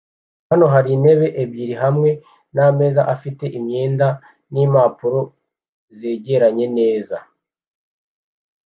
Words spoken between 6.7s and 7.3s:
neza